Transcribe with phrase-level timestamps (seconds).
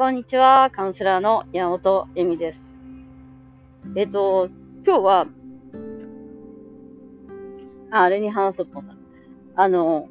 [0.00, 0.70] こんにちは。
[0.72, 2.62] カウンセラーの山本恵美です。
[3.94, 4.48] えっ、と、
[4.82, 5.26] 今日は、
[7.90, 8.96] ああれに話そうと思っ
[9.54, 9.62] た。
[9.62, 10.08] あの、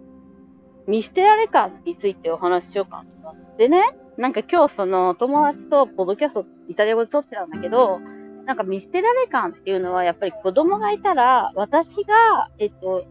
[0.85, 3.51] 見捨てられ感についてお話ししようかと思います。
[3.57, 7.99] でね、なんか今日その友達とポッドキャストイタリア語で撮ってたんだけど、
[8.45, 13.05] なんか見捨てられ感っていうのはやっぱり子供がいたら、私が、えっと、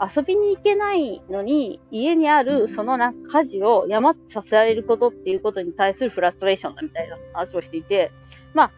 [0.00, 8.10] 遊びに行けないのに、家にあるそのなんか家事を山させられることっていうことに対するフラストレーションだみたいな話をしていて、
[8.54, 8.72] まあ、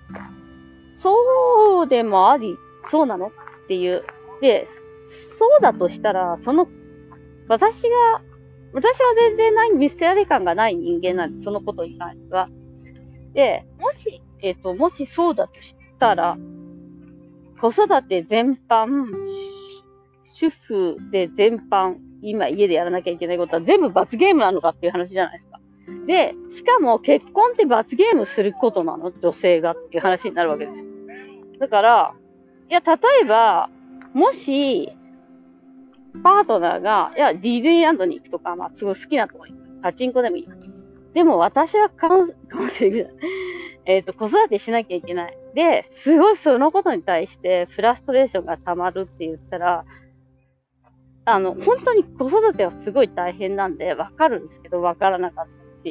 [0.97, 3.31] そうでもあり、そうなのっ
[3.67, 4.05] ていう。
[4.41, 4.69] で、
[5.39, 6.69] そうだとしたら、その、
[7.49, 8.23] 私が、
[8.73, 12.49] 私は全然ない、見捨てられ感がない人間なんです、そのことに関しては。
[13.33, 16.37] で、もし、えっ、ー、と、もしそうだとしたら、
[17.61, 19.07] 子育て全般、
[20.39, 25.59] 主婦で全般、今家でやらなきゃいけないことは全部罰ゲームなのかっていう話じゃないですか。
[26.07, 30.85] で、しかも結婚って罰ゲームすることなの女性がっていう話になるわけですよ。
[31.59, 32.15] だから、
[32.69, 33.71] いや、例えば、
[34.13, 34.93] もし、
[36.23, 39.81] パートナーが、いや、ディズニーランドに行くとか、まあ、すごい好きなとこに行く。
[39.83, 40.49] パチンコでもいい。
[41.15, 43.09] でも、私はカウン、カウンセリング
[43.87, 45.39] えっ、と、子育てしなきゃいけない。
[45.55, 49.87] で、すごいそのことに対してフラストレーションが溜まるって言ったら、
[51.27, 55.51] あの、本当に子育てはすごい大変なんで、わかるんですけど、わからなかった。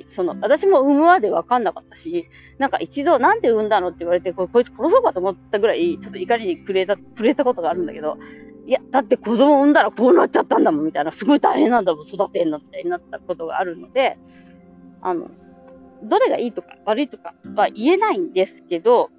[0.10, 8.18] その、私も産むまでわかんなかったし、なんか一度なんで産んだのって言われて、ここいつ殺そうかと思ったぐらい、ちょっと怒りにくれた、くれたことがあるんだけど、
[8.66, 14.18] いや、だって子供産んだらこうなっちゃったんだもん、みたいな、すごい大変なんだもん、育てんの、みたいになったことがあるので、
[15.02, 15.30] あの、
[16.04, 19.12] どれがいいとか悪いとかは言えないんですけど、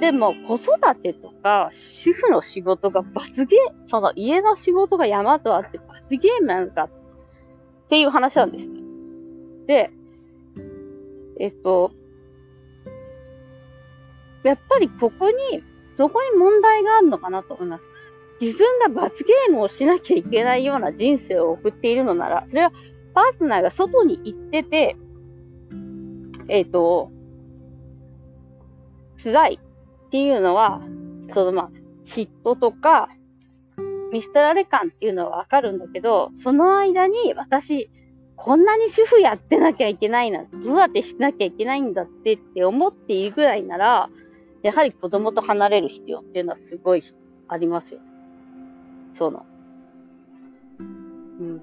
[0.00, 6.90] でも、子育てとか、主婦の仕事が罰ゲーム、その家の仕事が山とあって罰ゲームなのかっ
[7.88, 8.80] ていう話なんですね。
[9.66, 9.90] で、
[11.40, 11.92] えっと、
[14.44, 15.64] やっぱりここに、
[15.96, 17.84] どこに問題があるのかなと思います。
[18.40, 22.72] 自分が罰ゲームをしなきゃいけないような人生を送っているのなら、それは
[23.14, 24.96] パートナーが外に行ってて、
[26.46, 27.10] えっ、と、
[29.22, 29.60] 辛い
[30.08, 30.80] っていうのは、
[31.28, 31.70] そのまあ、
[32.04, 33.10] 嫉妬とか、
[34.10, 37.90] 見捨てられ感っていうのはわかるんだけど、その間に私、
[38.36, 44.08] こんなに主婦やってなきゃいけないな、子育てしなきゃいけないんだってって思っているぐらいなら、
[44.62, 47.02] やはり子供と離れる必要っていうのはすごい
[47.48, 48.00] ありますよ。
[49.12, 49.44] その。
[50.80, 51.62] うん。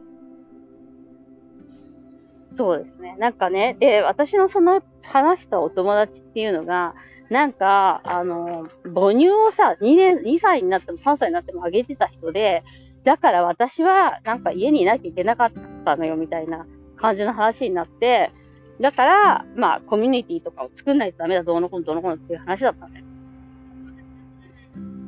[2.57, 3.15] そうですね。
[3.17, 6.93] なんかね、で、私のその話したお友達っていうのが、
[7.29, 12.63] なんか、あの、母乳をさ、2年、2歳になっても3歳になってもあげてた人で、
[13.03, 15.51] だから私はなんか家にいなきゃいけなかっ
[15.85, 16.65] たのよみたいな
[16.97, 18.31] 感じの話になって、
[18.79, 23.05] だから、まあ、コミュニティとかを作んないとダメだ、どうのこうのどうのこうのっていう話だったんだよ。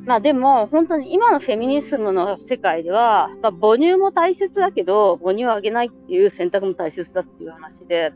[0.06, 8.12] まあでも、本当に今のフェミニズムの世界では、まあ、母乳も大切だけど、母乳をあげないっていう選択も大切だっていう話で、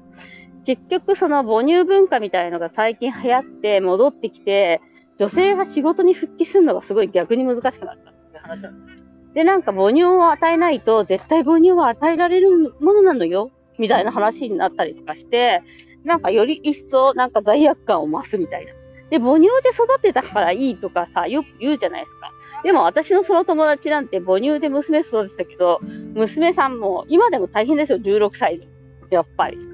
[0.65, 4.81] 結局その母乳文化みたいのが最近流行って戻ってきて、
[5.17, 9.03] 女性が仕事に復帰するのがすごい逆に難しくなったっていう話なんです
[9.35, 15.63] で、なんか母乳を与えないと絶対母乳は与えられるものなのよ、みたいな話になったりとかして、
[16.05, 18.73] なんかより一層なんか罪悪感を増すみたいな。
[19.11, 22.31] で、母乳で育てたからいいとかさ、よく言うじゃないですか。
[22.63, 25.81] でも私のその友達なんて母乳で娘育てたけど、
[26.15, 28.67] 娘さんも今でも大変ですよ、16歳で。
[29.11, 29.72] やっぱり。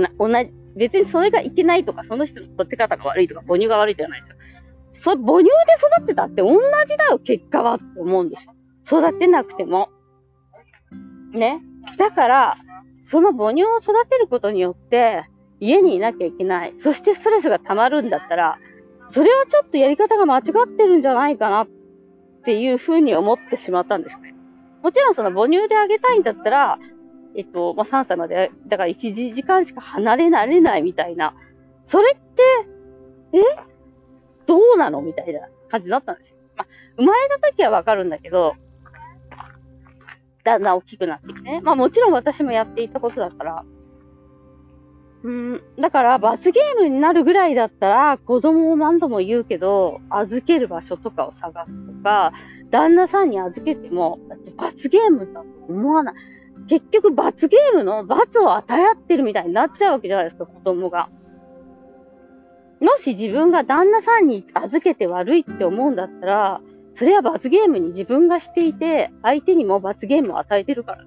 [0.00, 4.36] 同じ、別にそれがいけないとか、その人の育て方が悪いとか、母乳が悪いじゃないですよ。
[4.94, 5.50] そ母乳で
[5.96, 8.54] 育ってたって同じだよ、結果はって思うんですよ。
[8.86, 9.90] 育てなくても。
[11.32, 11.60] ね。
[11.98, 12.54] だから、
[13.02, 15.24] その母乳を育てることによって、
[15.60, 16.74] 家にいなきゃいけない。
[16.78, 18.58] そしてストレスが溜まるんだったら、
[19.08, 21.68] それはちょっとやり方が間違ってるんじゃないかなっ
[22.44, 24.34] ていうふうに思ってしまったんですね。
[24.82, 26.78] もちろんその母乳であげたいんだったら、
[27.36, 31.34] えっと、まあ、3歳まで、だから1時間しか離れられないみたいな。
[31.84, 32.42] それって、
[33.32, 33.40] え？
[34.46, 36.36] どうなのみたいな感じだったんですよ。
[36.56, 36.66] まあ、
[36.96, 38.54] 生まれた時はわかるんだけど、
[40.44, 41.60] だんだん大きくなってきてね。
[41.62, 43.64] まあもちろん私もやっていたことだから。
[45.22, 52.34] うん、だから罰ゲームになるぐらいだったら子供を何度も言うけど、預ける場所とかを探すとか、
[52.70, 54.18] 旦那さんに預けても、
[54.58, 56.14] 罰ゲームだと思わない。
[56.68, 61.08] 結局罰ゲームの罰を与え合ってるみたいになっちゃうわけじゃないですか、子供が。
[62.80, 66.60] もし自分が旦那さんに預けて悪いって思うんだったら、
[66.94, 71.04] それは罰ゲームに自分がしていて、相手にも罰ゲームを与えてるから。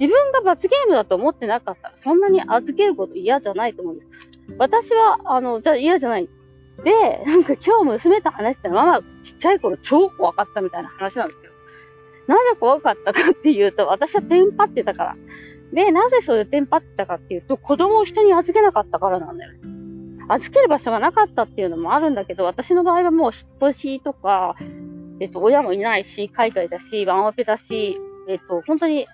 [0.00, 4.56] 自分が罰ゲームだと思ってなかったら、そんなに預けること嫌じゃないと思うんです。
[4.58, 6.28] 私は、あの、じゃ嫌じゃない。
[6.82, 11.52] で、なんか今日娘と話したらママちっちゃい頃超怖かったみたいな話なんですよ。
[12.26, 15.16] なぜ怖かったかっていうと、私はテンパってたから。
[15.72, 19.58] で、なぜそういうテンパってたかっていうと、子供を人に預けなかったからなんだよね。
[20.28, 24.56] 預ける場所がなかったっていうのもあるんだけど、私の場合はもう引っ越しとか、
[25.20, 27.98] えっと、親もいないし、海外だし、ワンオペだし、
[28.28, 29.06] えっと、本当に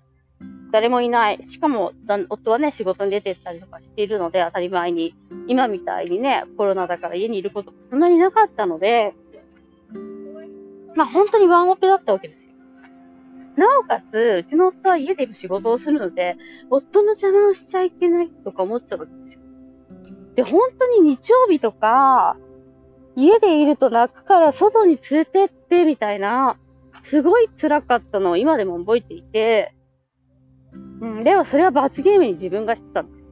[0.70, 1.42] 誰もいない。
[1.42, 1.92] しかも、
[2.28, 5.14] 夫はね、仕事に出てったりとかしているので、当たり前に。
[5.48, 9.14] 今みたいにね、コロナだから家にいることそんなになかったので、
[10.94, 12.49] まあ本当にワンオペだったわけですよ。
[13.60, 16.38] なおかつ、うちの夫は家で仕事をするので、
[16.70, 19.40] 夫の邪魔をしちゃいけないとか思ってたわけですよ。
[20.36, 22.38] で、本当に日曜日とか、
[23.16, 26.56] 家でいると泣くから外に連れてってみたいな、
[27.02, 29.74] すごい辛かったのを今でも覚えていて、
[30.72, 33.24] うん、でもそれは罰ゲームに自分が知ったんです。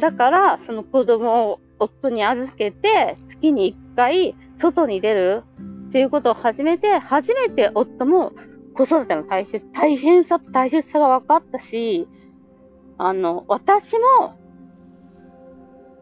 [0.00, 5.44] だから、その子供を夫に預けて、月に一回外に出る
[5.92, 8.32] っていうことを始めて、初めて夫も
[8.72, 12.08] 子育ての大切、大変さ大切さが分かったし、
[12.96, 14.34] あの、私も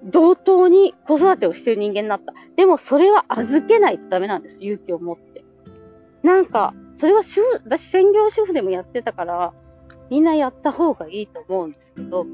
[0.04, 2.34] 同等に子育てをしてる人間になった。
[2.54, 4.58] でもそれは預けないとダメなんです。
[4.64, 5.44] 勇気を持って。
[6.22, 9.52] なんか、それは主婦、私専業主婦でもやってたから、
[10.08, 12.26] みんなやった方がいいと思うんですけど、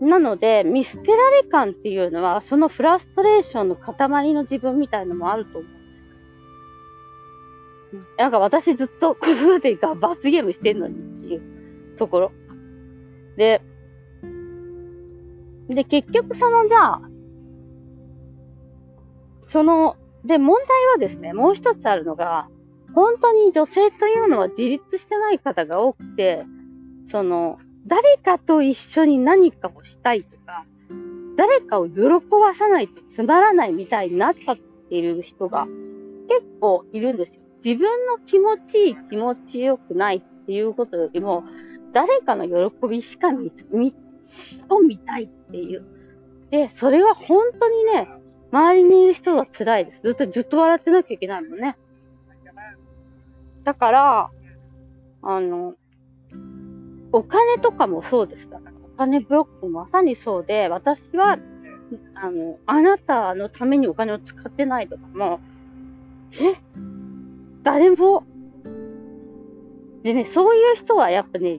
[0.00, 5.75] なので、見捨てられ感っていうのは、そのフラストレーションの塊の自分みたいのもあると思う。
[8.18, 12.32] なんか私ずっと子育てが罰ゲームしてんのにっていうところ。
[13.36, 13.62] で、
[15.68, 17.02] で、結局そのじゃあ、
[19.40, 22.48] その、で、問題はですね、もう一つあるのが、
[22.94, 26.44] 本当に女性というのは自立してない方が多くて、
[27.10, 30.64] その、誰かと一緒に何かをしたいとか、
[31.36, 32.00] 誰かを喜
[32.30, 35.66] ばさないとつまらないみたいになっちゃっている人が
[36.28, 37.42] 結構いるんですよ。
[37.66, 41.42] 自分の気持ちいい、気持ちよくないっていうことよりも、
[41.92, 43.92] 誰かの喜びしか見、見、
[44.68, 45.84] を見たいっていう。
[46.52, 48.08] で、それは本当にね、
[48.52, 50.00] 周りにいる人は辛いです。
[50.00, 51.76] ずっとずっと笑ってなきゃいけないもんね。
[53.64, 54.30] だから、
[55.22, 55.74] あの、
[57.10, 61.36] お金とかもそうですから、お金ブロックもまさにそうで、私は、
[62.14, 65.40] あの、あなたのためにお金を使ってないとかも、
[66.40, 66.85] え？
[67.66, 68.22] 誰も、
[70.04, 71.58] でね、そういう人はやっぱね、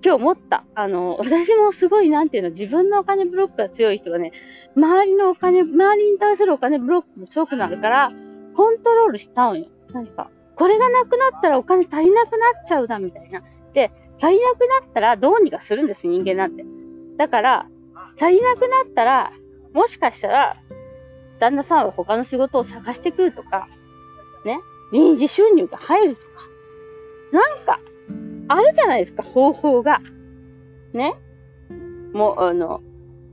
[0.00, 0.64] 今日思った。
[0.76, 4.30] あの、私もすごい、なんていうの、自分のお金ブロックが強い人がね、
[4.76, 8.12] 周りのお金、周りに対するお金ブロックも強くなるから、
[8.54, 9.66] コントロールしたのよ。
[9.92, 10.30] 何か。
[10.54, 13.42] これがなくなったらお金足りなくなっちゃうだ、みたいな。
[13.74, 13.90] で、
[14.22, 16.64] 足りなくなったらどうにかするんです、人間なんて。
[17.16, 17.66] だから、
[18.16, 19.32] 足りなくなったら、
[19.72, 20.56] もしかしたら、
[21.40, 23.66] 旦那さんは他の仕事を探してくるとか、
[24.44, 24.60] ね、
[24.92, 26.28] 臨時収入が入るとか、
[27.32, 27.80] なんか、
[28.48, 30.00] あるじゃないですか、方法が。
[30.92, 31.14] ね。
[32.12, 32.80] もう、あの、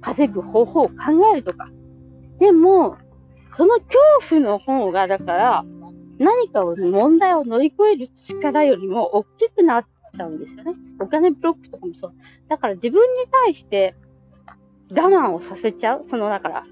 [0.01, 0.95] 稼ぐ方法を考
[1.33, 1.69] えるとか。
[2.39, 2.97] でも、
[3.55, 3.99] その恐
[4.29, 5.65] 怖の方が、だから、
[6.19, 10.73] 何かを、問題を乗り越える力よりも大きくなっちゃうんですよね。
[10.99, 12.13] お金ブロックとかもそう。
[12.47, 13.95] だから自分に対して
[14.91, 16.03] 我慢をさせちゃう。
[16.03, 16.63] その、だから、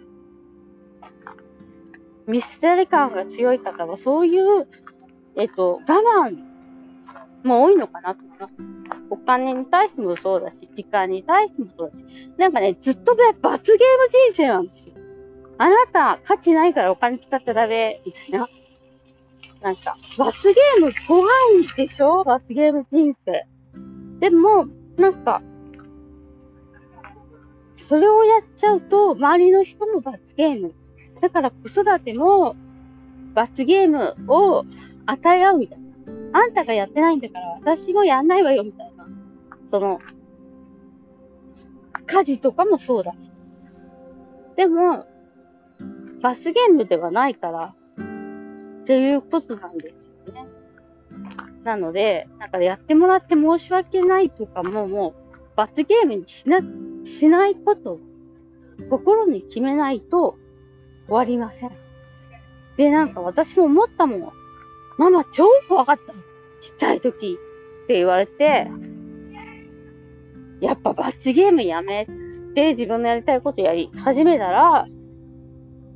[2.27, 4.67] 見捨てられ感が強い方は、そういう、
[5.35, 6.37] えっと、我慢
[7.43, 8.53] も多いのかなと思います。
[9.09, 12.05] お金に対してもそうだし、時間に対してもそうだし、
[12.37, 14.95] なんかね、ずっと罰ゲーム人生なんですよ。
[15.57, 18.49] あなた、価値ないからお金使っちゃダメ、みたいな。
[19.61, 21.27] なんか、罰ゲーム怖
[21.59, 22.23] いでしょ？
[22.23, 23.47] 罰ゲーム人生。
[24.19, 24.67] でも、
[24.97, 25.41] なんか、
[27.87, 30.73] それをやっちゃうと、周りの人も罰ゲーム。
[31.25, 32.55] だから子育ても、
[33.33, 34.63] 罰ゲームを
[35.07, 36.39] 与え合うみたいな。
[36.39, 39.07] あんたがやってないんだから私もやんないわよ、みたいな。
[39.71, 39.99] その、
[42.05, 43.31] 家事とかもそうだし。
[44.55, 45.07] でも、
[46.21, 47.73] 罰ゲームではないから、
[48.81, 49.95] っていうことなんで
[50.27, 50.47] すよね。
[51.63, 56.59] なので、なんかやってもらって申し訳ないとかも、もう、罰ゲームにしな、
[57.03, 57.99] しないことを
[58.91, 60.37] 心に決めないと
[61.07, 61.71] 終わりません。
[62.77, 64.31] で、なんか私も思ったもん。
[64.97, 66.13] ママ超怖かった。
[66.59, 67.37] ちっちゃい時
[67.83, 68.67] って言われて、
[70.61, 72.07] やっぱ罰ゲームやめ
[72.55, 74.87] て自分のやりたいことやり始めたら、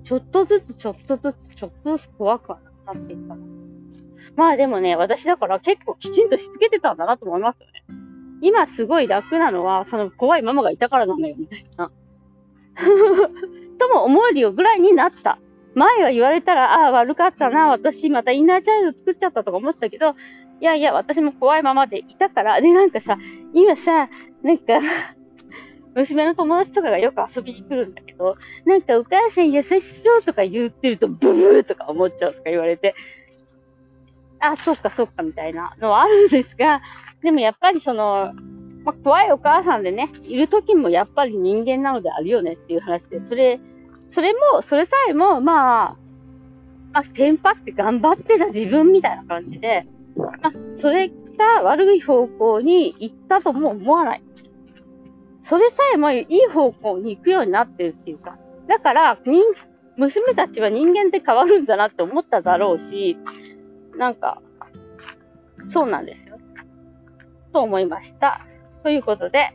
[0.04, 3.36] ちょっとずつちょっとずつちょっとずつ怖くはなっていった。
[4.36, 7.84] まあでもね、私だから結構きちんとしつけてたんだなと思いますよね。
[8.42, 11.92] 今すごい楽なのは、その怖いママがいたからなのよ、みたいな。
[13.80, 15.40] とも思えるよぐらいになった。
[15.76, 20.16] 前は言われたら、ああ、悪かったな、私またインナーチャイルド作っちゃったとか思ってたけど、
[20.62, 23.18] いやいや、私も怖いままでいたから、で、なんかさ、
[23.54, 24.10] 今さ、
[24.44, 24.80] なんか
[25.96, 32.96] 娘の友達とかがよく遊びに来るんだけど、なんかお母さん優しそうとか言ってると、ブブーとか思っちゃうとか言われて、
[34.40, 36.82] あ、そっかそっかみたいなのはあるんですが、
[37.22, 38.34] でもやっぱりその、
[38.84, 43.60] まあ、怖いお母さんでね、いる時もやっぱり人間なのであるよねっていう話で、それ、
[44.10, 45.98] それも、それさえも、まあ、
[46.92, 54.24] まあ、テンパって頑張ってた自分みたいな感じで、まあ、それが悪い方向に行ったとも思わない。
[55.42, 59.20] それさえもいい方向に行くようになってるっていうか、だから、
[59.98, 63.18] 娘たちは人間って変わるんだなって思っただろうし、
[63.98, 64.42] なんか、
[65.70, 66.38] そうなんですよ。
[67.52, 68.46] と思いました。
[68.84, 69.52] ということで、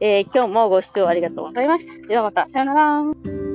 [0.00, 2.06] えー、今日もご視聴ありがとうございました。
[2.06, 3.47] ではまた、さよなら。